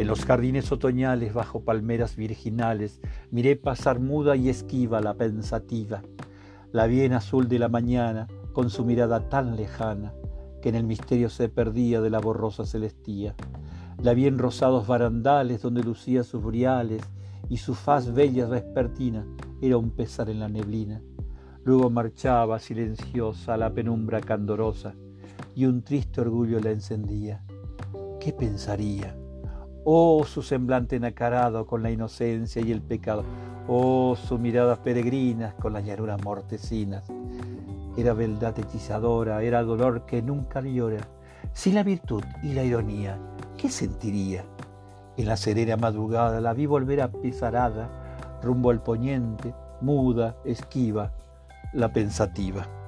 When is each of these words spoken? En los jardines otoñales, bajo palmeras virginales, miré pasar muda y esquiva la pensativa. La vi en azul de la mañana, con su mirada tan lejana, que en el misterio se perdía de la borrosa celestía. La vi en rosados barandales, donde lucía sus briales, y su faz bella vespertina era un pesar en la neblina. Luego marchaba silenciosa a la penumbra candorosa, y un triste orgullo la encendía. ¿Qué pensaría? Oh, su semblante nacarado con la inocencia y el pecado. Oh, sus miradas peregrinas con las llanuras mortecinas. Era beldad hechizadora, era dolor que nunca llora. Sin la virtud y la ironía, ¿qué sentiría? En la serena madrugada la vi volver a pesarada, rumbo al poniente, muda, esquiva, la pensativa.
En 0.00 0.06
los 0.06 0.24
jardines 0.24 0.72
otoñales, 0.72 1.34
bajo 1.34 1.60
palmeras 1.60 2.16
virginales, 2.16 3.02
miré 3.30 3.54
pasar 3.56 4.00
muda 4.00 4.34
y 4.34 4.48
esquiva 4.48 5.02
la 5.02 5.12
pensativa. 5.12 6.00
La 6.72 6.86
vi 6.86 7.02
en 7.02 7.12
azul 7.12 7.48
de 7.48 7.58
la 7.58 7.68
mañana, 7.68 8.26
con 8.54 8.70
su 8.70 8.86
mirada 8.86 9.28
tan 9.28 9.56
lejana, 9.56 10.14
que 10.62 10.70
en 10.70 10.76
el 10.76 10.84
misterio 10.84 11.28
se 11.28 11.50
perdía 11.50 12.00
de 12.00 12.08
la 12.08 12.18
borrosa 12.18 12.64
celestía. 12.64 13.34
La 14.02 14.14
vi 14.14 14.26
en 14.26 14.38
rosados 14.38 14.86
barandales, 14.86 15.60
donde 15.60 15.82
lucía 15.82 16.22
sus 16.24 16.42
briales, 16.42 17.02
y 17.50 17.58
su 17.58 17.74
faz 17.74 18.14
bella 18.14 18.46
vespertina 18.46 19.26
era 19.60 19.76
un 19.76 19.90
pesar 19.90 20.30
en 20.30 20.40
la 20.40 20.48
neblina. 20.48 21.02
Luego 21.62 21.90
marchaba 21.90 22.58
silenciosa 22.58 23.52
a 23.52 23.58
la 23.58 23.74
penumbra 23.74 24.22
candorosa, 24.22 24.94
y 25.54 25.66
un 25.66 25.82
triste 25.82 26.22
orgullo 26.22 26.58
la 26.58 26.70
encendía. 26.70 27.44
¿Qué 28.18 28.32
pensaría? 28.32 29.14
Oh, 29.84 30.24
su 30.24 30.42
semblante 30.42 31.00
nacarado 31.00 31.66
con 31.66 31.82
la 31.82 31.90
inocencia 31.90 32.60
y 32.60 32.70
el 32.70 32.82
pecado. 32.82 33.24
Oh, 33.66 34.14
sus 34.14 34.38
miradas 34.38 34.78
peregrinas 34.78 35.54
con 35.54 35.72
las 35.72 35.84
llanuras 35.84 36.22
mortecinas. 36.22 37.04
Era 37.96 38.12
beldad 38.12 38.58
hechizadora, 38.58 39.42
era 39.42 39.62
dolor 39.62 40.04
que 40.04 40.20
nunca 40.20 40.60
llora. 40.60 41.08
Sin 41.54 41.74
la 41.74 41.82
virtud 41.82 42.22
y 42.42 42.52
la 42.52 42.62
ironía, 42.62 43.18
¿qué 43.56 43.70
sentiría? 43.70 44.44
En 45.16 45.26
la 45.26 45.36
serena 45.36 45.76
madrugada 45.76 46.40
la 46.40 46.52
vi 46.52 46.66
volver 46.66 47.00
a 47.00 47.10
pesarada, 47.10 47.88
rumbo 48.42 48.70
al 48.70 48.82
poniente, 48.82 49.54
muda, 49.80 50.36
esquiva, 50.44 51.12
la 51.72 51.92
pensativa. 51.92 52.79